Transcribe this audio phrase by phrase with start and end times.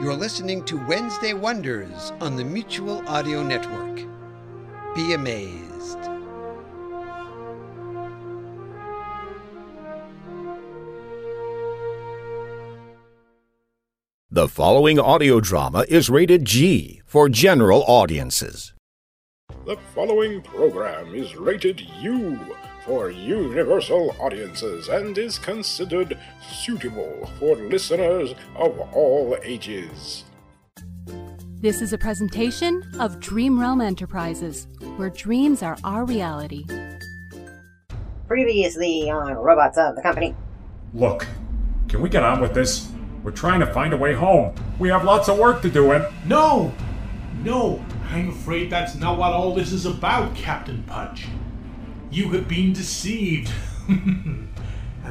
[0.00, 3.96] You're listening to Wednesday Wonders on the Mutual Audio Network.
[4.94, 5.98] Be amazed.
[14.30, 18.74] The following audio drama is rated G for general audiences.
[19.66, 22.38] The following program is rated U
[22.88, 30.24] for universal audiences and is considered suitable for listeners of all ages.
[31.60, 36.64] This is a presentation of Dream Realm Enterprises, where dreams are our reality.
[38.26, 40.34] Previously on Robotz of the Company.
[40.94, 41.26] Look,
[41.88, 42.88] can we get on with this?
[43.22, 44.54] We're trying to find a way home.
[44.78, 46.06] We have lots of work to do and.
[46.26, 46.72] No!
[47.42, 47.84] No!
[48.10, 51.26] I'm afraid that's not what all this is about, Captain Putch.
[52.10, 53.52] You have been deceived.
[53.88, 54.48] and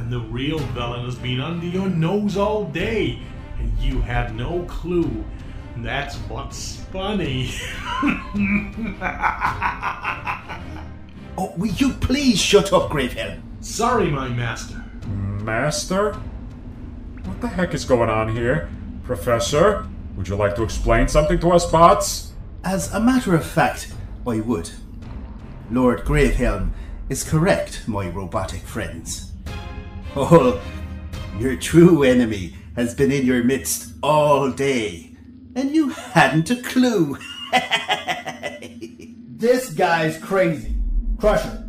[0.08, 3.20] the real villain has been under your nose all day,
[3.58, 5.24] and you have no clue.
[5.76, 7.50] That's what's funny.
[11.40, 13.40] Oh, will you please shut up, Gravehelm?
[13.60, 14.84] Sorry, my master.
[15.44, 16.14] Master?
[17.24, 18.68] What the heck is going on here?
[19.04, 19.86] Professor?
[20.16, 22.32] Would you like to explain something to us, bots?
[22.64, 23.92] As a matter of fact,
[24.26, 24.72] I would.
[25.70, 26.72] Lord Gravehelm
[27.08, 29.32] is correct, my robotic friends.
[30.16, 30.60] Oh,
[31.38, 35.16] your true enemy has been in your midst all day,
[35.54, 37.16] and you hadn't a clue.
[39.38, 40.74] This guy's crazy.
[41.16, 41.64] Crusher,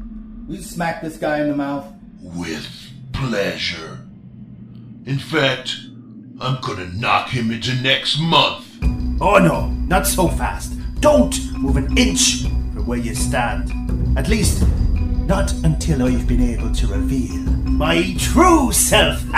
[0.47, 1.85] will you smack this guy in the mouth?
[2.19, 2.67] With
[3.13, 3.99] pleasure.
[5.05, 5.75] In fact,
[6.41, 8.65] I'm gonna knock him into next month.
[9.21, 10.73] Oh no, not so fast.
[10.99, 12.41] Don't move an inch
[12.73, 13.71] from where you stand.
[14.17, 14.63] At least,
[15.29, 19.23] not until I've been able to reveal my true self.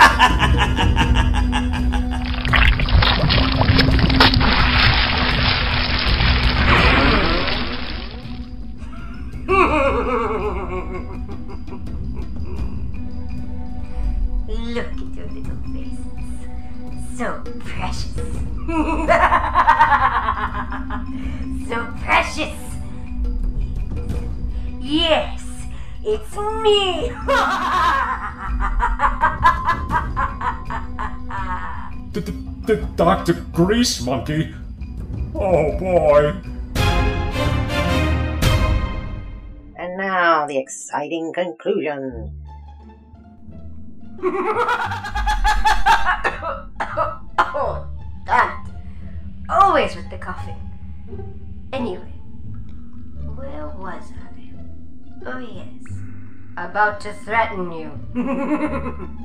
[14.48, 15.98] Look at your little faces.
[17.18, 18.14] So precious.
[21.68, 22.56] so precious.
[24.80, 25.41] Yes,
[26.04, 27.12] it's me.
[32.12, 32.32] D- d-
[32.66, 33.32] d- Dr.
[33.52, 34.54] Grease Monkey?
[35.34, 36.34] Oh boy.
[39.76, 42.38] And now the exciting conclusion.
[47.38, 47.86] oh,
[48.26, 48.72] damn it.
[49.48, 50.56] Always with the coughing.
[51.72, 52.12] Anyway,
[53.34, 54.21] where was I?
[55.24, 55.66] Oh, yes.
[56.56, 57.90] About to threaten you.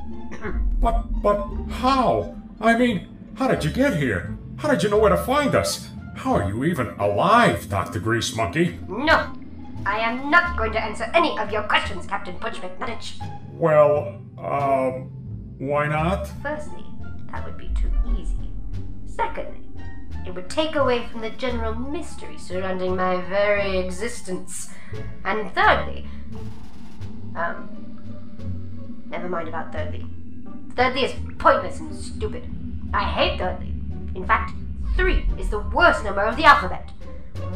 [0.80, 2.36] But, but how?
[2.60, 4.36] I mean, how did you get here?
[4.58, 5.88] How did you know where to find us?
[6.16, 7.98] How are you even alive, Dr.
[7.98, 8.78] Grease Monkey?
[8.88, 9.32] no,
[9.86, 13.14] I am not going to answer any of your questions, Captain Putch McNuttich.
[13.52, 15.10] Well, um,
[15.58, 16.28] why not?
[16.42, 16.84] Firstly,
[17.32, 18.50] that would be too easy.
[19.06, 19.67] Secondly,
[20.28, 24.68] it would take away from the general mystery surrounding my very existence.
[25.24, 26.06] And thirdly,
[27.34, 30.04] um, never mind about thirdly.
[30.76, 32.44] Thirdly is pointless and stupid.
[32.92, 33.72] I hate thirdly.
[34.14, 34.52] In fact,
[34.96, 36.90] three is the worst number of the alphabet.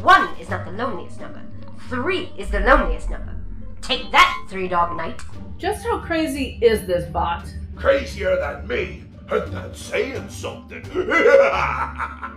[0.01, 1.43] One is not the loneliest number.
[1.89, 3.35] Three is the loneliest number.
[3.81, 5.21] Take that, Three Dog Night.
[5.59, 7.45] Just how crazy is this bot?
[7.75, 10.81] Crazier than me, and that's saying something.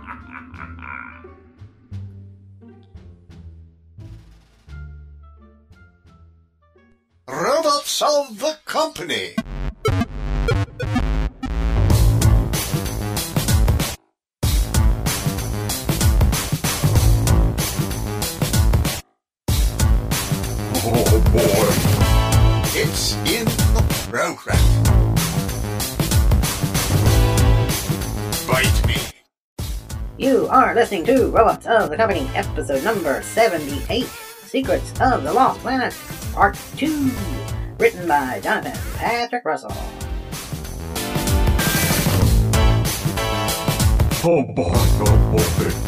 [7.87, 9.33] Robotz of the Company.
[20.83, 21.67] oh boy.
[22.75, 24.57] It's in the program.
[28.47, 28.95] Bite me.
[30.17, 34.03] You are listening to Robotz of the Company, episode number 78
[34.43, 35.95] Secrets of the Lost Planet,
[36.33, 37.56] Part 2.
[37.79, 39.71] Written by Jonathan Patrick Russell.
[44.23, 45.86] Oh boy, oh boy.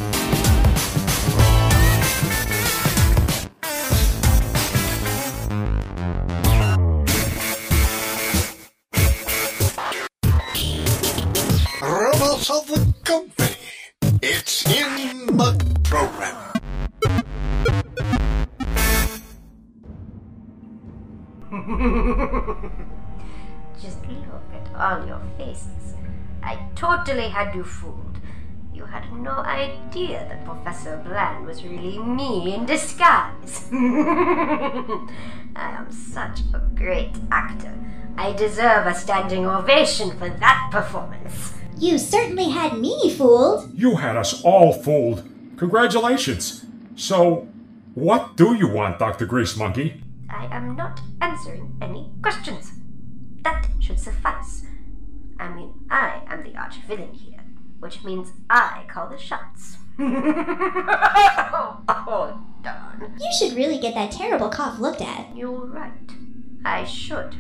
[23.81, 25.95] Just look at all your faces.
[26.43, 28.17] I totally had you fooled.
[28.73, 33.67] You had no idea that Professor Bland was really me in disguise.
[33.71, 35.07] I
[35.55, 37.73] am such a great actor.
[38.17, 41.53] I deserve a standing ovation for that performance.
[41.77, 43.71] You certainly had me fooled.
[43.73, 45.23] You had us all fooled.
[45.57, 46.65] Congratulations.
[46.95, 47.47] So,
[47.95, 49.25] what do you want, Dr.
[49.25, 50.03] Grease Monkey?
[50.29, 52.78] I am not answering any questions.
[53.43, 54.63] That should suffice.
[55.39, 57.39] I mean, I am the arch villain here,
[57.79, 59.77] which means I call the shots.
[59.99, 63.13] oh, oh, darn.
[63.19, 65.35] You should really get that terrible cough looked at.
[65.35, 65.91] You're right.
[66.65, 67.35] I should.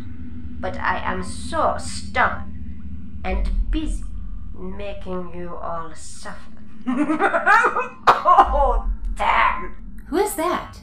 [0.61, 4.03] But I am so stubborn and busy
[4.57, 6.51] making you all suffer.
[6.87, 9.75] oh, damn!
[10.07, 10.79] Who is that?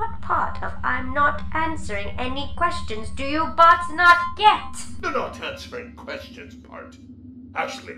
[0.00, 4.72] What part of I'm not answering any questions do you bots not get?
[5.00, 6.96] The not answering questions part.
[7.54, 7.96] Ashley,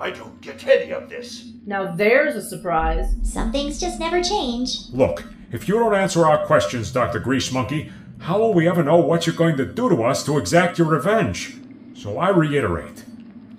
[0.00, 1.50] I don't get any of this.
[1.66, 3.14] Now there's a surprise.
[3.24, 4.88] Some things just never change.
[4.90, 7.18] Look, if you don't answer our questions, Dr.
[7.18, 10.38] Grease Monkey, how will we ever know what you're going to do to us to
[10.38, 11.58] exact your revenge?
[11.94, 13.04] So I reiterate.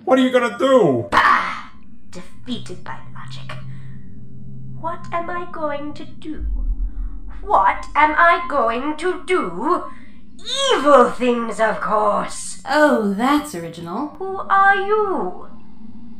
[0.04, 1.06] What are you gonna do?
[1.12, 1.70] Bah!
[2.10, 3.56] Defeated by logic.
[4.80, 6.63] What am I going to do?
[7.44, 9.84] What am I going to do?
[10.72, 12.62] Evil things, of course.
[12.66, 14.08] Oh, that's original.
[14.18, 15.48] Who are you?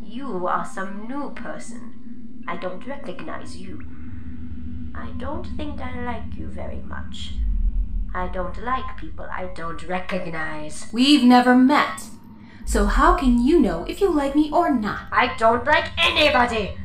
[0.02, 2.44] You are some new person.
[2.46, 3.80] I don't recognize you.
[4.94, 7.34] I don't think I like you very much.
[8.14, 10.86] I don't like people I don't recognize.
[10.92, 12.04] We've never met.
[12.64, 15.08] So how can you know if you like me or not?
[15.10, 16.76] I don't like anybody!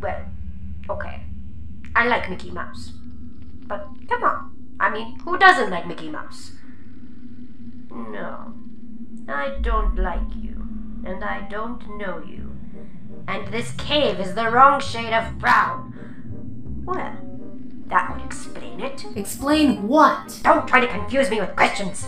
[0.00, 0.24] Well,
[0.90, 1.22] okay.
[1.94, 2.92] I like Mickey Mouse.
[3.72, 4.50] But come on.
[4.78, 6.52] I mean, who doesn't like Mickey Mouse?
[7.90, 8.52] No.
[9.26, 10.68] I don't like you.
[11.06, 12.54] And I don't know you.
[13.26, 16.84] And this cave is the wrong shade of brown.
[16.84, 17.16] Well,
[17.86, 19.06] that would explain it.
[19.16, 20.40] Explain what?
[20.42, 22.06] Don't try to confuse me with questions.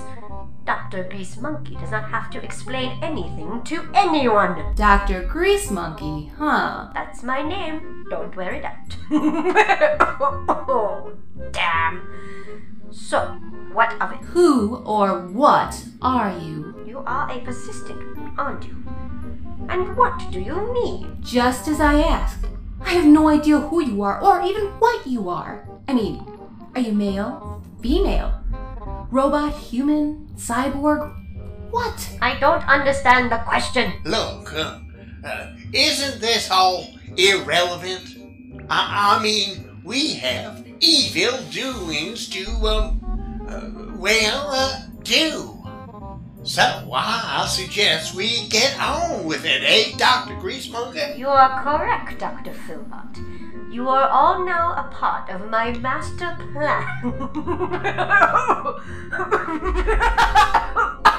[0.64, 1.04] Dr.
[1.04, 4.74] Grease Monkey does not have to explain anything to anyone.
[4.74, 5.24] Dr.
[5.24, 6.88] Grease Monkey, huh?
[6.94, 8.06] That's my name.
[8.08, 8.96] Don't wear it out.
[10.68, 11.12] oh,
[11.52, 12.08] damn.
[12.90, 13.20] So,
[13.72, 14.20] what of it?
[14.28, 16.82] Who or what are you?
[16.86, 18.82] You are a persistent, one, aren't you?
[19.68, 21.18] And what do you mean?
[21.20, 22.46] Just as I asked.
[22.80, 25.66] I have no idea who you are or even what you are.
[25.88, 26.24] I mean,
[26.74, 27.62] are you male?
[27.82, 28.42] Female?
[29.10, 29.54] Robot?
[29.54, 30.23] Human?
[30.36, 31.14] Cyborg?
[31.70, 32.18] What?
[32.22, 33.92] I don't understand the question.
[34.04, 34.78] Look, uh,
[35.24, 38.16] uh, isn't this all irrelevant?
[38.70, 43.00] I, I mean, we have evil doings to, um,
[43.48, 45.60] uh, well, uh, do.
[46.44, 50.36] So I suggest we get on with it, eh, Dr.
[50.36, 51.00] Grease Monkey?
[51.16, 52.52] You are correct, Dr.
[52.52, 53.16] Philbot.
[53.74, 56.86] You are all now a part of my master plan.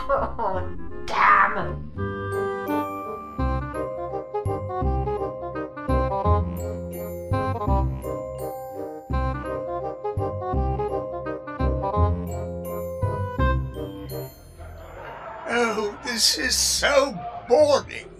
[0.07, 0.63] oh,
[1.05, 1.91] damn.
[15.49, 17.19] Oh, this is so
[17.49, 18.14] boring.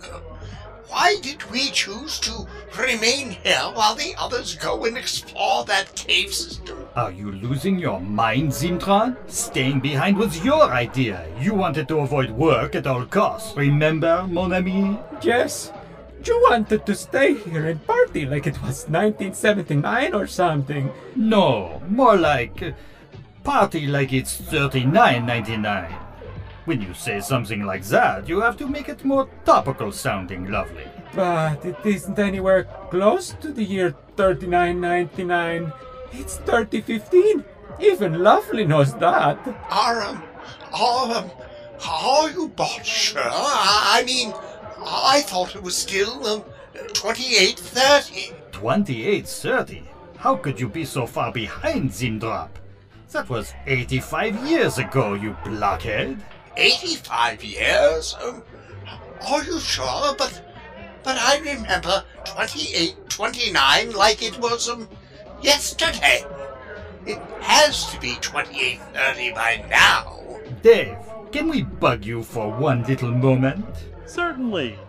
[0.95, 2.47] Why did we choose to
[2.79, 6.87] remain here while the others go and explore that cave system?
[6.95, 9.17] Are you losing your mind, Zimtron?
[9.29, 11.27] Staying behind was your idea.
[11.37, 13.57] You wanted to avoid work at all costs.
[13.57, 14.97] Remember, mon ami?
[15.21, 15.69] Yes.
[16.23, 20.93] You wanted to stay here and party like it was 1979 or something.
[21.13, 22.71] No, more like uh,
[23.43, 26.04] party like it's 39.99.
[26.65, 30.87] When you say something like that, you have to make it more topical sounding lovely.
[31.13, 35.71] But it isn't anywhere close to the year 3999.
[36.11, 37.43] It's 3015.
[37.79, 39.37] Even Lovely knows that.
[39.69, 40.23] Are, um,
[40.73, 41.31] are,
[41.87, 43.21] are you both sure?
[43.23, 44.33] I, I mean,
[44.79, 46.43] I thought it was still, um,
[46.93, 48.33] 2830.
[48.51, 49.83] 28.30?
[50.17, 52.49] How could you be so far behind, Zimtron?
[53.11, 56.21] That was 85 years ago, you blockhead.
[56.57, 58.15] 85 years?
[58.23, 58.43] Um,
[59.27, 60.15] are you sure?
[60.17, 60.41] But
[61.03, 64.89] but I remember 28, 29 like it was, um,
[65.41, 66.25] yesterday.
[67.05, 70.39] It has to be 2830 by now.
[70.63, 70.97] Dave,
[71.31, 73.65] can we bug you for one little moment?
[74.07, 74.79] Certainly.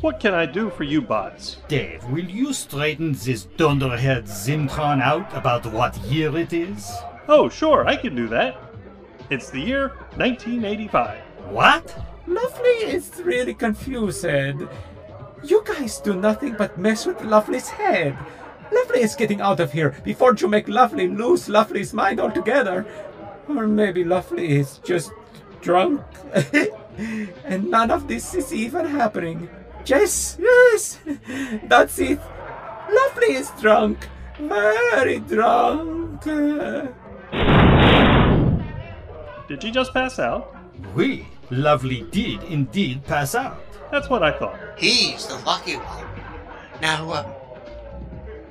[0.00, 1.56] What can I do for you, bots?
[1.66, 6.88] Dave, will you straighten this dunderhead Zimtron out about what year it is?
[7.30, 8.56] Oh, sure, I can do that.
[9.28, 11.20] It's the year 1985.
[11.50, 11.94] What?
[12.26, 14.24] Lovely is really confused.
[14.24, 18.16] You guys do nothing but mess with Lovely's head.
[18.72, 22.86] Lovely is getting out of here before you make Lovely lose Lovely's mind altogether.
[23.46, 25.12] Or maybe Lovely is just
[25.60, 26.00] drunk.
[27.44, 29.50] and none of this is even happening.
[29.84, 30.98] Yes, yes,
[31.64, 32.20] that's it.
[32.90, 34.08] Lovely is drunk.
[34.38, 36.24] Very drunk.
[39.48, 40.54] Did she just pass out?
[40.94, 43.58] We, Lovely, did indeed pass out.
[43.90, 44.58] That's what I thought.
[44.76, 46.06] He's the lucky one.
[46.82, 47.22] Now, uh,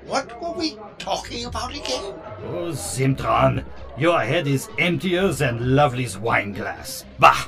[0.06, 2.16] what were we talking about again?
[2.44, 3.64] Oh, Zimtron,
[3.98, 7.06] your head is emptier than Lovely's wine glass.
[7.20, 7.46] Bah!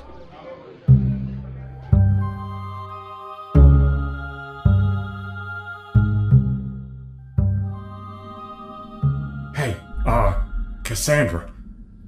[10.90, 11.52] Cassandra,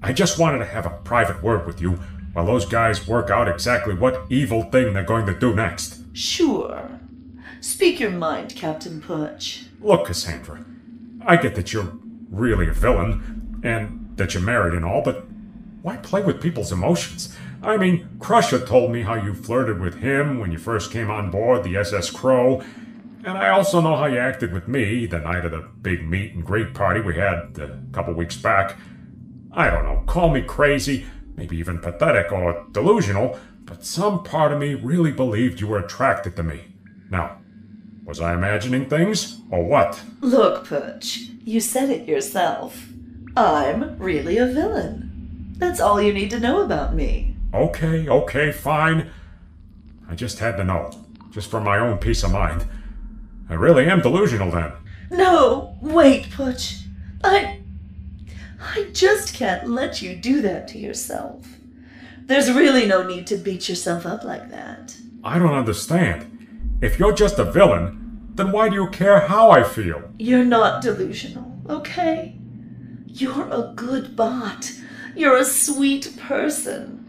[0.02, 2.00] I just wanted to have a private word with you
[2.34, 6.00] while those guys work out exactly what evil thing they're going to do next.
[6.14, 7.00] Sure.
[7.60, 9.66] Speak your mind, Captain Putch.
[9.82, 10.66] Look, Cassandra,
[11.24, 11.94] I get that you're
[12.32, 15.26] really a villain and that you're married and all, but
[15.84, 17.38] why play with people's emotions?
[17.62, 21.30] I mean, Crusher told me how you flirted with him when you first came on
[21.30, 22.64] board the SS Crow,
[23.24, 26.34] and I also know how you acted with me the night of the big meet
[26.34, 28.78] and greet party we had a couple weeks back.
[29.52, 34.60] I don't know, call me crazy, maybe even pathetic or delusional, but some part of
[34.60, 36.62] me really believed you were attracted to me.
[37.10, 37.38] Now,
[38.06, 40.02] was I imagining things, or what?
[40.22, 42.88] Look, Putch, you said it yourself.
[43.36, 45.54] I'm really a villain.
[45.58, 47.36] That's all you need to know about me.
[47.54, 49.10] Okay, okay, fine.
[50.10, 50.92] I just had to know,
[51.30, 52.66] just for my own peace of mind.
[53.52, 54.72] I really am delusional then.
[55.10, 56.78] No, wait, Putch.
[57.22, 57.60] I.
[58.62, 61.46] I just can't let you do that to yourself.
[62.28, 64.96] There's really no need to beat yourself up like that.
[65.22, 66.78] I don't understand.
[66.82, 70.02] If you're just a villain, then why do you care how I feel?
[70.18, 72.40] You're not delusional, okay?
[73.06, 74.72] You're a good bot.
[75.14, 77.01] You're a sweet person.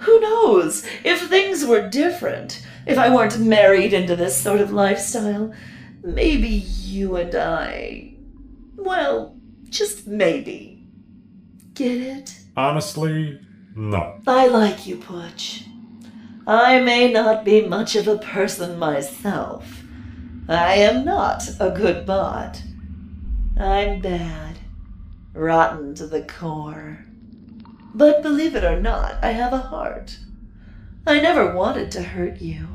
[0.00, 0.84] Who knows?
[1.04, 5.52] If things were different, if I weren't married into this sort of lifestyle,
[6.02, 8.14] maybe you and I.
[8.76, 9.36] Well,
[9.68, 10.86] just maybe.
[11.74, 12.38] Get it?
[12.56, 13.40] Honestly,
[13.74, 14.20] no.
[14.26, 15.64] I like you, Putch.
[16.46, 19.82] I may not be much of a person myself.
[20.48, 22.62] I am not a good bot.
[23.58, 24.58] I'm bad,
[25.32, 27.03] rotten to the core.
[27.94, 30.18] But believe it or not, I have a heart.
[31.06, 32.66] I never wanted to hurt you.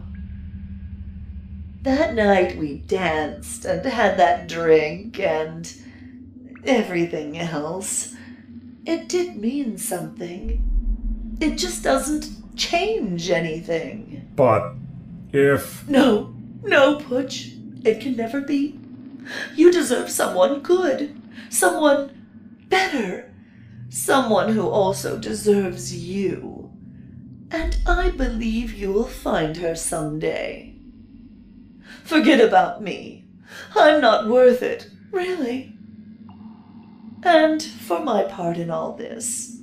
[1.82, 5.72] That night we danced and had that drink and
[6.64, 8.16] everything else.
[8.86, 11.38] It did mean something.
[11.42, 14.30] It just doesn't change anything.
[14.36, 14.74] But
[15.32, 15.88] if.
[15.88, 16.34] No,
[16.64, 17.54] no, Putch.
[17.84, 18.80] It can never be.
[19.56, 23.29] You deserve someone good, someone better,
[23.90, 26.72] someone who also deserves you.
[27.52, 30.76] And I believe you'll find her someday.
[32.04, 33.26] Forget about me.
[33.76, 35.76] I'm not worth it, really.
[37.24, 39.58] And for my part in all this,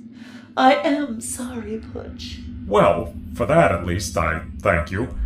[0.55, 2.39] I am sorry, Putch.
[2.67, 5.17] Well, for that at least, I thank you.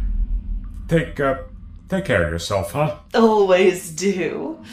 [0.87, 1.43] Take, uh,
[1.89, 2.97] take care of yourself, huh?
[3.13, 4.63] Always do.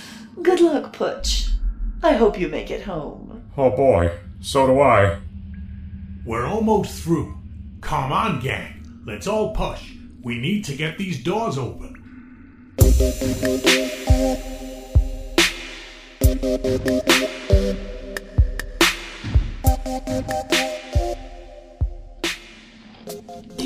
[0.42, 1.48] Good luck, Putch.
[2.02, 3.37] I hope you make it home.
[3.60, 5.18] Oh boy, so do I.
[6.24, 7.36] We're almost through.
[7.80, 9.02] Come on, gang.
[9.04, 9.94] Let's all push.
[10.22, 11.92] We need to get these doors open.
[12.76, 12.84] Do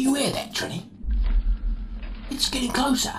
[0.01, 0.85] you hear that, Trini?
[2.31, 3.13] It's getting closer.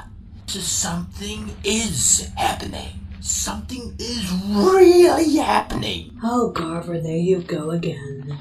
[0.48, 3.02] So something is happening.
[3.25, 6.20] Something is really happening.
[6.22, 8.38] Oh, Garver, there you go again.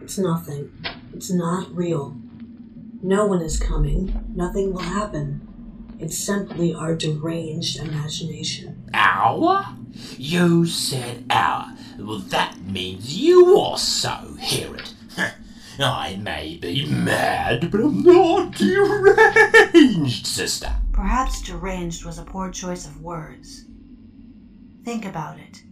[0.00, 0.72] It's nothing.
[1.12, 2.16] It's not real.
[3.02, 4.24] No one is coming.
[4.34, 5.46] Nothing will happen.
[5.98, 8.88] It's simply our deranged imagination.
[8.94, 9.76] Our?
[10.16, 11.76] You said our.
[11.98, 14.94] Well, that means you also hear it.
[15.78, 20.74] I may be mad, but I'm not deranged, sister.
[20.92, 23.66] Perhaps deranged was a poor choice of words.
[24.84, 25.62] Think about it.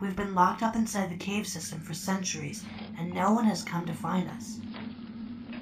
[0.00, 2.64] We've been locked up inside the cave system for centuries,
[2.96, 4.60] and no one has come to find us.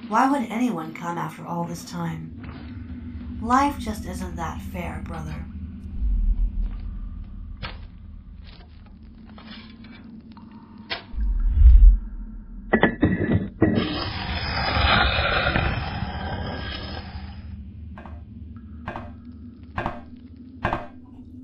[0.08, 3.38] Why would anyone come after all this time?
[3.40, 5.34] Life just isn't that fair, brother.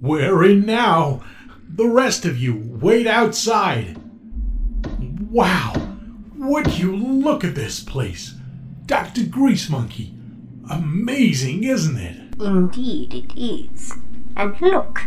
[0.03, 1.23] We're in now.
[1.77, 4.01] The rest of you, wait outside.
[5.31, 5.75] Wow,
[6.35, 8.35] would you look at this place?
[8.87, 9.27] Dr.
[9.27, 10.15] Grease Monkey.
[10.71, 12.41] Amazing, isn't it?
[12.41, 13.93] Indeed, it is.
[14.35, 15.03] And look,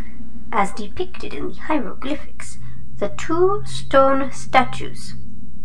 [0.52, 2.58] as depicted in the hieroglyphics,
[2.98, 5.14] the two stone statues,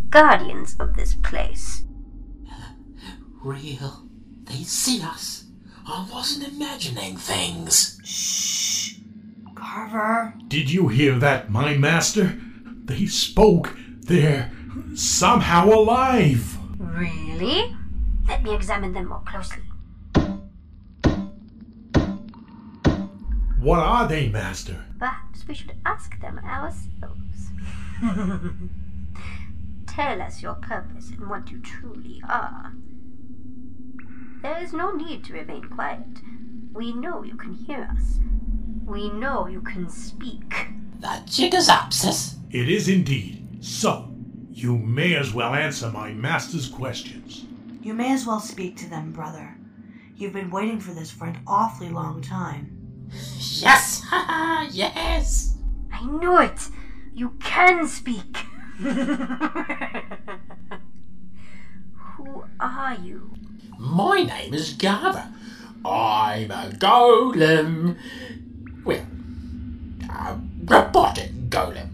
[0.10, 1.84] guardians of this place.
[3.44, 4.08] Real.
[4.46, 5.46] They see us.
[5.88, 8.00] I wasn't imagining things.
[8.04, 8.95] Shh.
[9.76, 10.34] Garver.
[10.48, 12.40] Did you hear that, my master?
[12.86, 13.76] They spoke.
[14.04, 14.50] They're
[14.96, 16.58] somehow alive.
[16.78, 17.76] Really?
[18.26, 19.64] Let me examine them more closely.
[23.60, 24.86] What are they, master?
[24.98, 27.52] Perhaps we should ask them ourselves.
[29.88, 32.72] Tell us your purpose and what you truly are.
[34.42, 36.22] There is no need to remain quiet.
[36.72, 38.20] We know you can hear us.
[38.86, 40.68] We know you can speak.
[41.00, 41.92] The jig is up.
[42.52, 43.58] It is indeed.
[43.62, 44.12] So,
[44.52, 47.46] you may as well answer my master's questions.
[47.82, 49.58] You may as well speak to them, brother.
[50.16, 53.10] You've been waiting for this for an awfully long time.
[53.60, 54.04] Yes!
[54.72, 55.58] yes!
[55.92, 56.70] I knew it!
[57.14, 58.38] You can speak!
[58.78, 58.94] Who
[62.60, 63.34] are you?
[63.80, 65.34] My name is Garver.
[65.84, 67.98] I'm a golem.
[68.86, 69.06] Well,
[70.10, 71.90] a robotic golem.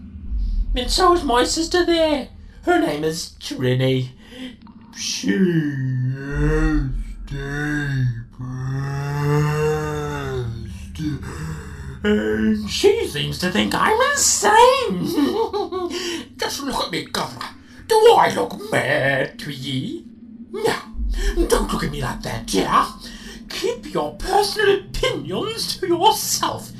[0.76, 2.28] And so is my sister there.
[2.64, 4.10] Her name is Trini.
[4.94, 6.90] She is
[7.26, 8.32] depressed.
[12.04, 15.08] And she seems to think I'm insane.
[16.36, 17.46] Just look at me, governor.
[17.88, 20.04] Do I look mad to ye?
[20.50, 20.76] No,
[21.48, 22.84] don't look at me like that, dear.
[23.48, 26.72] Keep your personal opinions to yourself.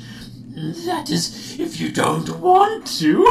[0.55, 3.23] That is, if you don't want to.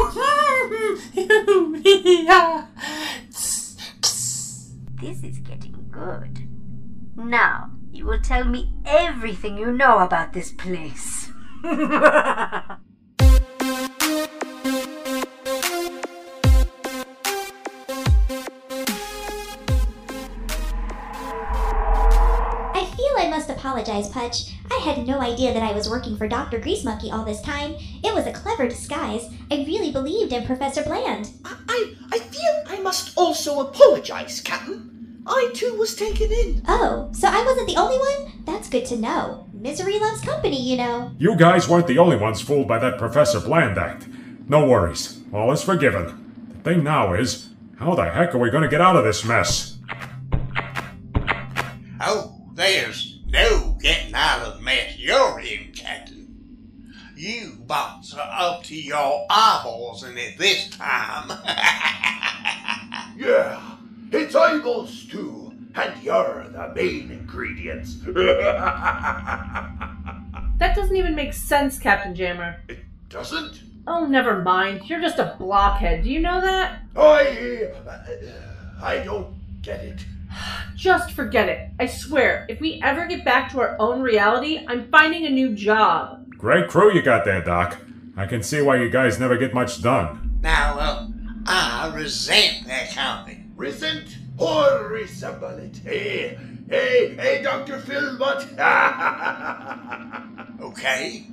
[5.03, 6.47] This is getting good.
[7.17, 11.29] Now, you will tell me everything you know about this place.
[11.63, 12.77] I
[22.95, 24.53] feel I must apologize, Putch.
[24.83, 26.59] I had no idea that I was working for Dr.
[26.59, 27.75] Grease Monkey all this time.
[28.03, 29.29] It was a clever disguise.
[29.49, 31.31] I really believed in Professor Bland.
[31.45, 35.23] I, I feel I must also apologize, Captain.
[35.25, 36.63] I too was taken in.
[36.67, 38.33] Oh, so I wasn't the only one?
[38.43, 39.47] That's good to know.
[39.53, 41.13] Misery loves company, you know.
[41.17, 44.09] You guys weren't the only ones fooled by that Professor Bland act.
[44.49, 45.21] No worries.
[45.31, 46.49] All is forgiven.
[46.49, 47.47] The thing now is,
[47.79, 49.77] how the heck are we going to get out of this mess?
[52.01, 56.93] Oh, there's no getting out of the mess you're in, Captain.
[57.15, 61.31] You bots are up to your eyeballs in it this time.
[63.15, 63.61] Yeah,
[64.11, 67.97] it's eyeballs too, and you're the main ingredients.
[70.59, 72.57] That doesn't even make sense, Captain Jammer.
[72.69, 73.61] It doesn't?
[73.85, 74.89] Oh, never mind.
[74.89, 76.03] You're just a blockhead.
[76.03, 76.83] Do you know that?
[76.95, 77.69] I.
[77.85, 80.05] Uh, I don't get it.
[80.75, 81.69] Just forget it.
[81.79, 85.53] I swear, if we ever get back to our own reality, I'm finding a new
[85.55, 86.29] job.
[86.37, 87.77] Great crew you got there, Doc.
[88.17, 90.39] I can see why you guys never get much done.
[90.41, 91.07] now, uh,
[91.47, 93.51] I resent that comment.
[93.55, 95.77] Resent or resemble it?
[95.77, 96.37] Hey,
[96.69, 97.79] hey, hey, Dr.
[97.79, 98.47] Philbot.
[100.61, 101.27] Okay?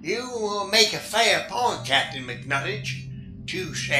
[0.00, 3.08] You make a fair point, Captain McNuttage.
[3.46, 3.90] Touche.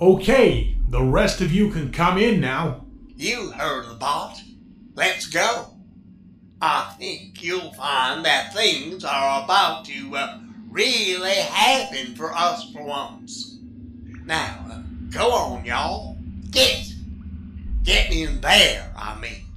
[0.00, 2.84] Okay, the rest of you can come in now.
[3.18, 4.40] You heard the bot.
[4.94, 5.70] Let's go.
[6.62, 10.38] I think you'll find that things are about to uh,
[10.70, 13.58] really happen for us for once.
[14.24, 16.16] Now, uh, go on, y'all.
[16.52, 16.92] Get.
[17.82, 19.47] Get in there, I mean.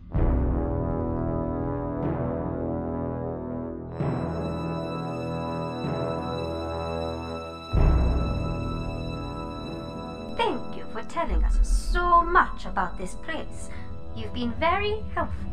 [12.21, 13.69] So much much about this place.
[14.15, 15.51] You've been very helpful.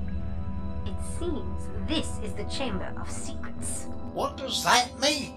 [0.87, 3.87] It seems this is the Chamber of Secrets.
[4.12, 5.35] What does that mean?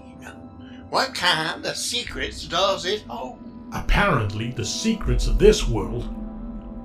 [0.90, 3.38] What kind of secrets does it hold?
[3.72, 6.04] Apparently, the secrets of this world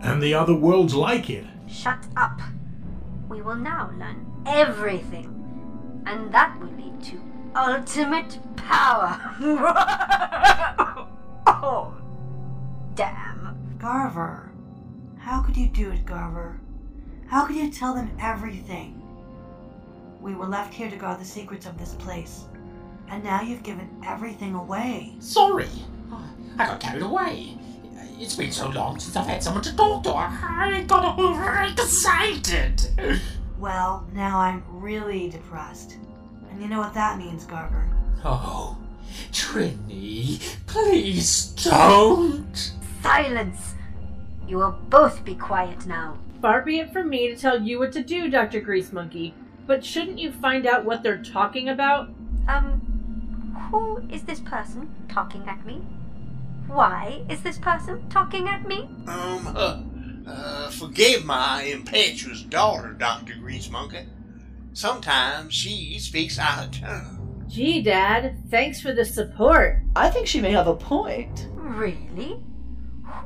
[0.01, 1.45] and the other worlds like it.
[1.67, 2.39] Shut up.
[3.27, 5.27] We will now learn everything,
[6.05, 7.19] and that will lead to
[7.53, 9.19] ultimate power.
[11.47, 11.93] oh,
[12.95, 13.36] damn.
[13.77, 14.51] Garver.
[15.19, 16.59] How could you do it, Garver?
[17.27, 19.01] How could you tell them everything?
[20.19, 22.45] We were left here to guard the secrets of this place.
[23.09, 25.15] And now you've given everything away.
[25.19, 25.69] Sorry.
[26.11, 26.23] Oh.
[26.57, 27.57] I got carried away.
[28.19, 30.13] It's been so long since I've had someone to talk to.
[30.15, 32.81] I got all excited.
[33.59, 35.97] Well, now I'm really depressed.
[36.49, 37.87] And you know what that means, Garver.
[38.25, 38.77] Oh,
[39.31, 42.73] Trini, please don't.
[43.07, 43.75] Silence.
[44.49, 46.17] You will both be quiet now.
[46.41, 48.59] Far be it from me to tell you what to do, Dr.
[48.59, 49.33] Grease Monkey.
[49.65, 52.09] But shouldn't you find out what they're talking about?
[52.49, 52.81] Um,
[53.71, 55.81] who is this person talking at me?
[56.67, 58.89] Why is this person talking at me?
[59.07, 59.83] Um, uh,
[60.29, 63.35] uh, forgive my impetuous daughter, Dr.
[63.35, 64.05] Grease Monkey.
[64.73, 67.45] Sometimes she speaks out of turn.
[67.47, 69.81] Gee, Dad, thanks for the support.
[69.95, 71.47] I think she may have a point.
[71.55, 72.37] Really?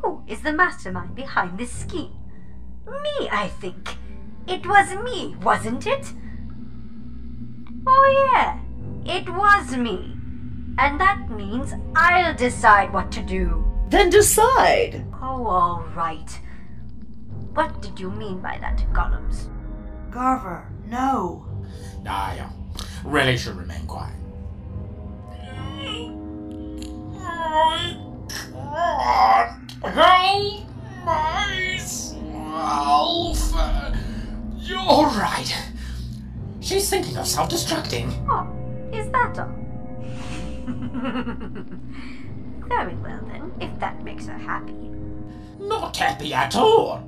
[0.02, 2.14] Who is the mastermind behind this scheme?
[2.88, 3.98] Me, I think.
[4.48, 6.14] It was me, wasn't it?
[7.88, 8.60] Oh, yeah,
[9.06, 10.16] it was me.
[10.78, 13.64] And that means I'll decide what to do.
[13.90, 15.06] Then decide.
[15.22, 16.40] Oh, all right.
[17.54, 19.50] What did you mean by that, Golems?
[20.10, 21.46] Garver, no.
[22.08, 22.50] I uh,
[23.04, 24.16] really should remain quiet.
[29.84, 30.64] Help
[31.06, 32.18] myself.
[34.58, 35.56] You're right.
[36.60, 38.12] She's thinking of self-destructing.
[38.30, 38.48] Oh,
[38.96, 39.50] is that all?
[42.70, 44.92] Very well then, if that makes her happy.
[45.60, 47.00] Not happy at all.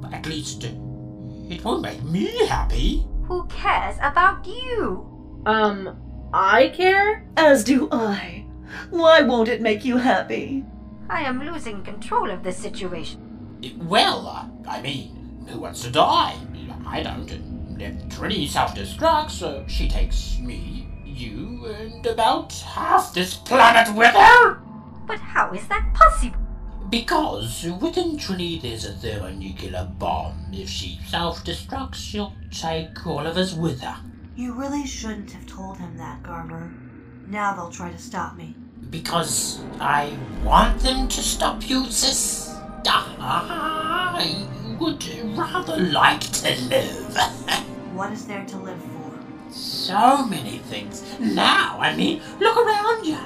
[0.00, 3.04] But at least it won't make me happy.
[3.24, 5.42] Who cares about you?
[5.44, 5.96] Um,
[6.32, 7.26] I care?
[7.36, 8.44] As do I.
[8.90, 10.64] Why won't it make you happy?
[11.10, 13.18] I am losing control of the situation.
[13.82, 16.36] Well, uh, I mean, who wants to die?
[16.86, 17.28] I don't.
[17.80, 24.60] If Trini self-destructs, so she takes me, you, and about half this planet with her.
[25.08, 26.38] But how is that possible?
[26.88, 30.46] Because within Trini there's a thermonuclear bomb.
[30.52, 33.96] If she self-destructs, she'll take all of us with her.
[34.36, 36.72] You really shouldn't have told him that, Garver.
[37.26, 38.54] Now they'll try to stop me.
[38.90, 42.50] Because I want them to stop you, sis.
[42.86, 44.46] Ah, I
[44.80, 45.04] would
[45.36, 47.16] rather like to live.
[47.94, 49.52] what is there to live for?
[49.52, 51.04] So many things.
[51.20, 53.18] Now, I mean, look around you.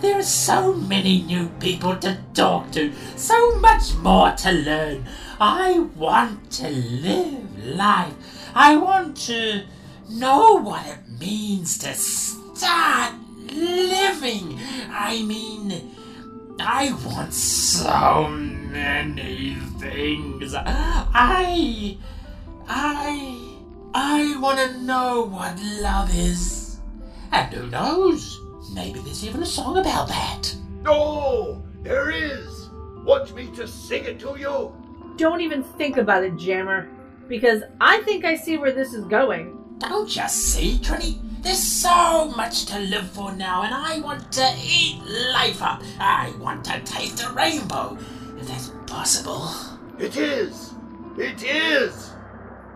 [0.00, 5.06] There are so many new people to talk to, so much more to learn.
[5.40, 8.14] I want to live life.
[8.54, 9.64] I want to
[10.10, 13.14] know what it means to start
[13.54, 14.58] living.
[14.90, 15.94] I mean,
[16.60, 20.54] I want so many things.
[20.54, 21.96] I.
[22.68, 23.40] I.
[23.94, 26.80] I want to know what love is.
[27.32, 28.40] And who knows?
[28.72, 30.54] Maybe there's even a song about that.
[30.86, 32.70] Oh, there is.
[33.04, 34.74] Want me to sing it to you?
[35.16, 36.88] Don't even think about it, Jammer.
[37.28, 39.53] Because I think I see where this is going.
[39.78, 41.18] Don't you see, Trini?
[41.42, 45.82] There's so much to live for now, and I want to eat life up.
[46.00, 47.98] I want to taste a rainbow,
[48.38, 49.50] if that's possible.
[49.98, 50.72] It is.
[51.18, 52.12] It is.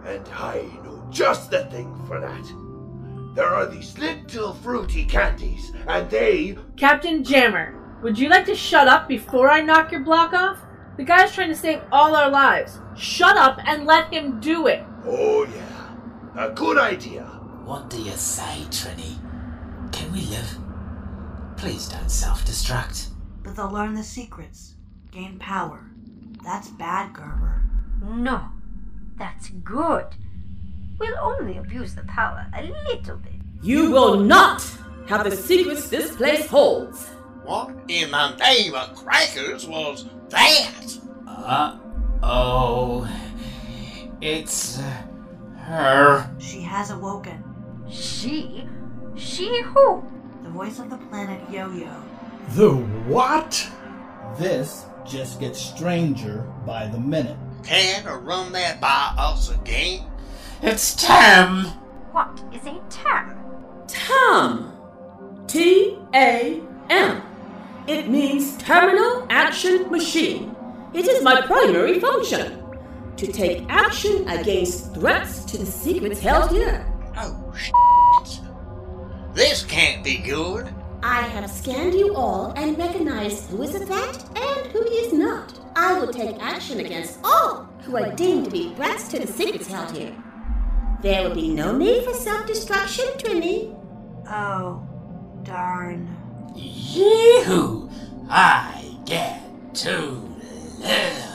[0.05, 3.35] And I know just the thing for that.
[3.35, 6.59] There are these little fruity candies, and they.
[6.77, 10.59] Captain Jammer, would you like to shut up before I knock your block off?
[10.97, 12.81] The guy's trying to save all our lives.
[12.97, 14.85] Shut up and let him do it.
[15.07, 15.68] Oh, yeah.
[16.37, 17.25] A good idea.
[17.65, 19.17] What do you say, Trini?
[19.93, 20.59] Can we live?
[21.57, 23.09] Please don't self destruct.
[23.43, 24.75] But they'll learn the secrets,
[25.11, 25.85] gain power.
[26.45, 27.63] That's bad, Garver.
[28.03, 28.43] No,
[29.19, 30.07] that's good.
[30.99, 32.63] We'll only abuse the power a
[32.93, 33.33] little bit.
[33.63, 34.63] You will not
[35.09, 37.09] have the secrets this place holds.
[37.45, 40.99] What in the name of crackers was that?
[41.27, 41.79] Uh
[42.23, 43.09] oh.
[44.21, 45.03] It's uh,
[45.69, 46.31] her.
[46.39, 47.45] She has awoken.
[47.91, 48.67] She?
[49.17, 50.03] She who?
[50.43, 51.91] The voice of the planet Yo Yo.
[52.51, 52.75] The
[53.07, 53.71] what?
[54.39, 57.37] This just gets stranger by the minute.
[57.63, 60.05] Care to run that by us again?
[60.63, 61.67] It's Tam.
[62.13, 63.37] What is a Tam?
[63.87, 64.73] TAM.
[65.47, 67.23] T A M.
[67.87, 70.55] It means Terminal Action Machine.
[70.95, 72.68] It is my primary function
[73.19, 76.87] to take action against threats to the secrets held here.
[77.17, 78.41] Oh, shit.
[79.35, 80.73] This can't be good.
[81.03, 85.59] I have scanned you all and recognized who is a threat and who is not.
[85.77, 89.67] I will take action against all who are deemed to be threats to the secrets
[89.67, 90.15] held here.
[91.03, 93.75] There will be no need for self-destruction, Trini.
[94.29, 94.87] Oh,
[95.45, 96.17] darn.
[96.57, 97.89] You,
[98.29, 99.43] I get
[99.77, 100.21] to
[100.81, 101.28] live.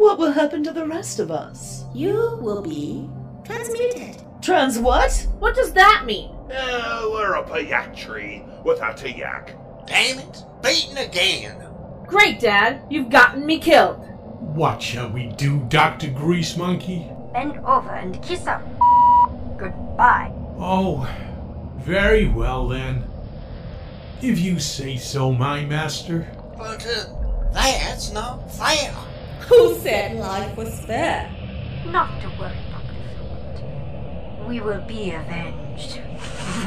[0.00, 1.84] But what will happen to the rest of us?
[1.92, 3.06] You will be
[3.44, 4.16] transmuted.
[4.40, 5.26] Trans what?
[5.40, 6.30] What does that mean?
[6.50, 9.54] Oh, we're up a yak tree without a yak.
[9.86, 11.54] Damn it, beaten again.
[12.06, 12.82] Great, Dad.
[12.88, 13.98] You've gotten me killed.
[14.40, 16.08] What shall we do, Dr.
[16.08, 17.06] Grease Monkey?
[17.34, 18.62] Bend over and kiss her.
[19.58, 20.32] Goodbye.
[20.58, 21.06] Oh,
[21.76, 23.04] very well then.
[24.22, 26.26] If you say so, my master.
[26.56, 27.04] But, uh,
[27.52, 28.94] that's not fair.
[29.48, 31.30] Who said life was fair?
[31.86, 32.94] Not to worry, Dr.
[33.16, 33.62] Phillips.
[34.46, 36.00] We will be avenged.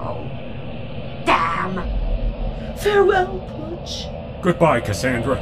[0.00, 0.30] oh,
[1.24, 2.76] damn.
[2.78, 4.06] Farewell, Putch.
[4.42, 5.36] Goodbye, Cassandra.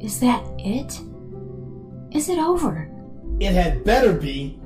[0.00, 1.00] Is that it?
[2.10, 2.88] Is it over?
[3.40, 4.58] It had better be.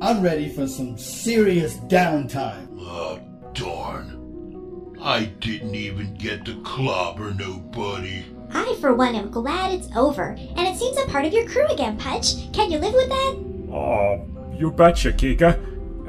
[0.00, 2.68] I'm ready for some serious downtime.
[2.78, 3.20] Oh,
[3.52, 4.96] darn.
[5.00, 8.24] I didn't even get to clobber nobody.
[8.52, 11.66] I, for one, am glad it's over, and it seems a part of your crew
[11.66, 12.50] again, Putch.
[12.52, 13.36] Can you live with that?
[13.72, 15.58] Oh, you betcha, Kika.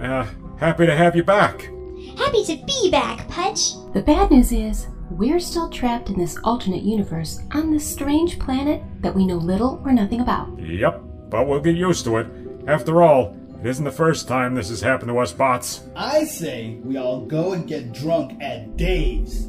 [0.01, 0.25] Uh,
[0.57, 1.69] happy to have you back.
[2.17, 3.73] Happy to be back, Putch.
[3.93, 8.81] The bad news is, we're still trapped in this alternate universe on this strange planet
[9.01, 10.47] that we know little or nothing about.
[10.59, 12.27] Yep, but we'll get used to it.
[12.67, 15.83] After all, it isn't the first time this has happened to us bots.
[15.95, 19.47] I say we all go and get drunk at Dave's.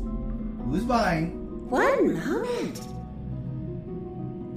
[0.64, 1.68] Who's buying?
[1.70, 2.80] One moment.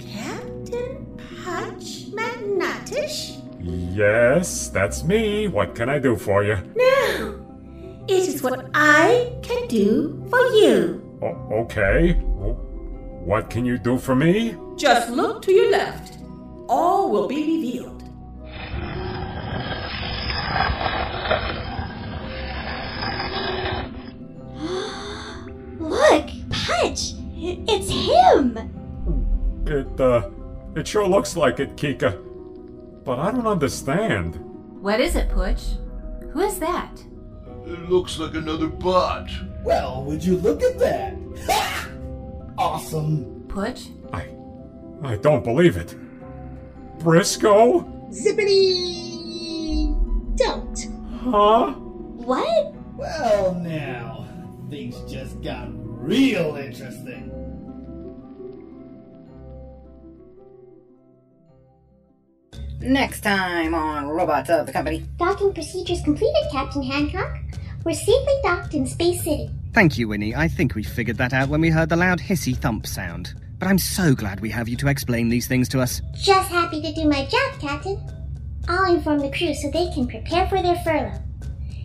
[0.00, 3.40] Captain Putch McNuttish?
[3.62, 5.48] Yes, that's me.
[5.48, 6.56] What can I do for you?
[6.76, 7.34] Now,
[8.08, 11.18] it is what I can do for you.
[11.22, 12.12] O- okay.
[12.12, 14.56] What can you do for me?
[14.76, 16.13] Just look to your left.
[16.76, 18.02] All will be revealed.
[25.78, 27.12] Look, Putch!
[27.36, 28.58] It's him!
[29.68, 30.28] It, uh,
[30.74, 32.18] it sure looks like it, Kika.
[33.04, 34.34] But I don't understand.
[34.82, 35.62] What is it, Putch?
[36.32, 36.90] Who is that?
[37.66, 39.30] It looks like another bot.
[39.62, 41.14] Well, would you look at that?
[42.58, 43.44] awesome.
[43.46, 43.90] Putch?
[44.12, 44.26] I
[45.04, 45.94] I don't believe it.
[46.98, 47.80] Briscoe?
[48.10, 49.92] Zippity!
[50.36, 50.88] Don't.
[51.22, 51.72] Huh?
[51.72, 52.74] What?
[52.96, 54.26] Well, now,
[54.70, 57.30] things just got real interesting.
[62.80, 65.04] Next time on Robotz of the Company.
[65.16, 67.38] Docking procedures completed, Captain Hancock.
[67.84, 69.50] We're safely docked in Space City.
[69.72, 70.34] Thank you, Winnie.
[70.34, 73.34] I think we figured that out when we heard the loud hissy thump sound.
[73.64, 76.02] But I'm so glad we have you to explain these things to us.
[76.12, 77.98] Just happy to do my job, Captain.
[78.68, 81.18] I'll inform the crew so they can prepare for their furlough.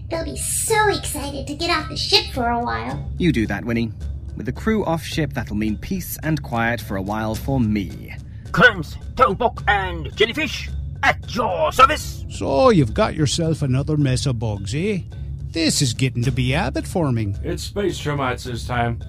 [0.09, 3.09] They'll be so excited to get off the ship for a while.
[3.17, 3.93] You do that, Winnie.
[4.35, 8.13] With the crew off ship, that'll mean peace and quiet for a while for me.
[8.51, 10.69] Clams, towboat, and jellyfish
[11.03, 12.25] at your service.
[12.29, 15.03] So you've got yourself another mess of bugs, eh?
[15.51, 17.39] This is getting to be habit forming.
[17.41, 19.01] It's space termites this time.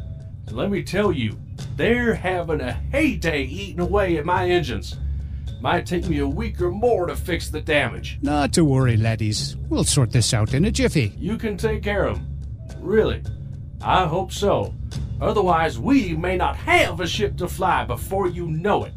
[0.46, 1.36] And let me tell you,
[1.80, 4.98] they're having a heyday eating away at my engines.
[5.62, 8.18] Might take me a week or more to fix the damage.
[8.20, 9.56] Not to worry, laddies.
[9.70, 11.14] We'll sort this out in a jiffy.
[11.16, 12.38] You can take care of them.
[12.80, 13.22] Really.
[13.80, 14.74] I hope so.
[15.22, 18.92] Otherwise, we may not have a ship to fly before you know it.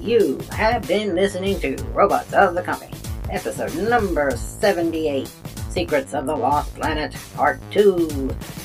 [0.00, 2.94] You have been listening to Robotz of the Company,
[3.30, 5.30] episode number 78,
[5.74, 7.96] Secrets of the Lost Planet, Part 2,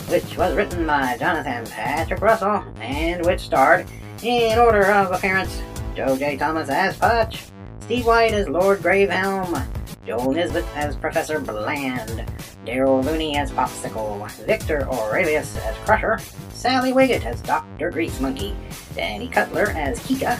[0.10, 3.88] which was written by Jonathan Patrick Russell and which starred,
[4.22, 5.60] in order of appearance,
[5.96, 6.38] Joe J.
[6.38, 7.46] Thomas as Putch,
[7.82, 9.66] Steve White as Lord Gravehelm,
[10.06, 12.32] Joel Nisbet as Professor Bland,
[12.64, 16.20] Daryl Looney as Popsicle, Victor Aurelius as Crusher,
[16.54, 17.90] Sally Wiggett as Dr.
[17.90, 18.56] Grease Monkey,
[18.94, 20.38] Danny Cutler as Kika,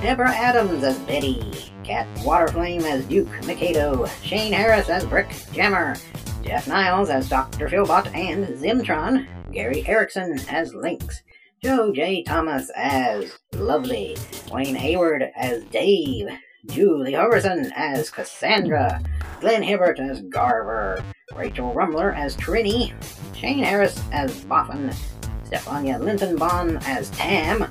[0.00, 1.40] Deborah Adams as Betty,
[1.84, 5.96] Cat Waterflame as Duke Mikado, Shane Harris as Brick Jammer,
[6.42, 7.68] Jeff Niles as Dr.
[7.68, 11.22] Philbot and Zimtron, Gary Erickson as Lynx,
[11.62, 12.22] Joe J.
[12.24, 14.16] Thomas as Lovely,
[14.52, 16.28] Wayne Hayward as Dave,
[16.66, 19.00] Julie Hoverson as Cassandra,
[19.40, 22.92] Glenn Hibbert as Garver, Rachel Rumler as Trini,
[23.34, 24.94] Shane Harris as Boffin,
[25.44, 27.70] Stefania Lintonbaum as Tam,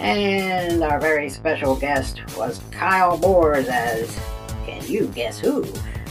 [0.00, 4.18] and our very special guest was Kyle Boers as.
[4.64, 5.62] Can you guess who?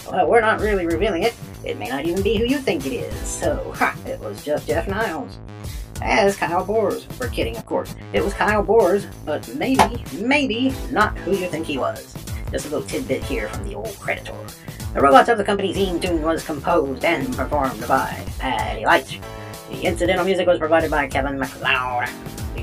[0.09, 1.35] Well, we're not really revealing it.
[1.63, 3.27] It may not even be who you think it is.
[3.27, 5.37] So, ha, it was just Jeff Niles.
[6.01, 7.07] As Kyle Boers.
[7.19, 7.95] We're kidding, of course.
[8.13, 12.13] It was Kyle Boers, but maybe, maybe not who you think he was.
[12.51, 14.35] Just a little tidbit here from the old Creditor.
[14.93, 19.19] The Robotz of the Company theme tune was composed and performed by Patty Leitch.
[19.69, 22.09] The incidental music was provided by Kevin MacLeod.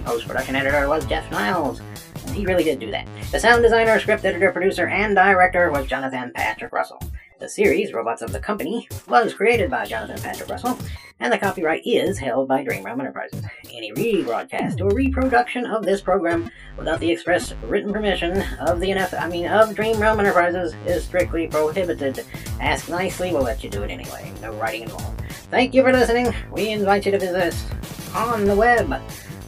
[0.05, 1.81] Post-production editor was Jeff Niles.
[2.27, 3.07] And he really did do that.
[3.31, 7.01] The sound designer, script editor, producer, and director was Jonathan Patrick Russell.
[7.39, 10.79] The series, Robotz of the Company, was created by Jonathan Patrick Russell,
[11.21, 13.45] and the copyright is held by Dream Realm Enterprises.
[13.73, 19.21] Any rebroadcast or reproduction of this program without the express written permission of the NF,
[19.21, 22.25] I mean of Dream Realm Enterprises is strictly prohibited.
[22.59, 24.33] Ask nicely, we'll let you do it anyway.
[24.41, 25.21] No writing involved.
[25.51, 26.35] Thank you for listening.
[26.51, 27.67] We invite you to visit us
[28.15, 28.99] on the web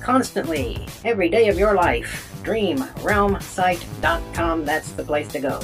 [0.01, 2.41] constantly, every day of your life.
[2.43, 5.61] DreamRealmSite.com, that's the place to go.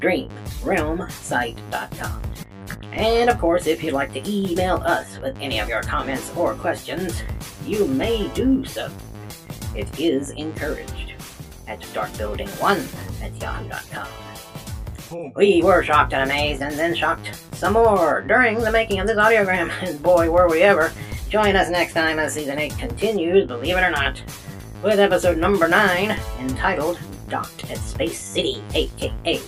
[0.00, 2.22] DreamRealmSite.com.
[2.92, 6.54] And of course, if you'd like to email us with any of your comments or
[6.54, 7.22] questions,
[7.64, 8.90] you may do so.
[9.74, 11.14] It is encouraged
[11.66, 14.08] at darkbuilding1 at yahoo.com.
[15.36, 19.16] We were shocked and amazed, and then shocked some more during the making of this
[19.16, 20.92] audiogram, and boy, were we ever.
[21.28, 24.22] Join us next time as Season 8 continues, believe it or not,
[24.82, 29.38] with episode number 9, entitled Docked at Space City, aka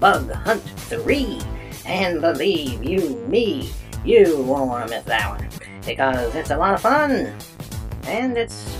[0.00, 1.40] Bug Hunt 3.
[1.86, 3.70] And believe you me,
[4.04, 5.48] you won't want to miss that one,
[5.86, 7.32] because it's a lot of fun.
[8.08, 8.76] And it's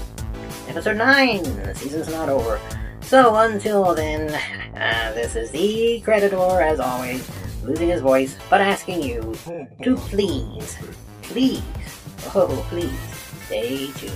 [0.67, 2.61] episode 9, the season's not over.
[3.01, 4.35] So until then,
[4.75, 7.31] uh, this is the Creditor, as always,
[7.63, 9.37] losing his voice, but asking you
[9.85, 10.77] to please,
[11.23, 11.63] please,
[12.35, 12.93] oh please,
[13.47, 14.13] stay tuned.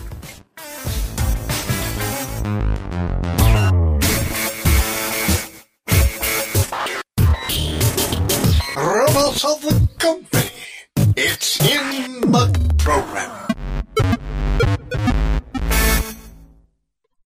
[8.74, 10.50] Robotz of the Company.
[11.16, 13.48] It's in the program.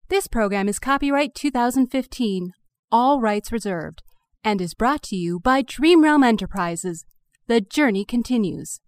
[0.08, 2.52] This program is copyright 2015,
[2.90, 4.02] all rights reserved,
[4.42, 7.04] and is brought to you by Dream Realm Enterprises.
[7.46, 8.80] The journey continues.